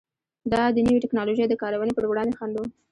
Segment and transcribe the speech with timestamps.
[0.53, 2.63] دا د نوې ټکنالوژۍ د کارونې پر وړاندې خنډ و.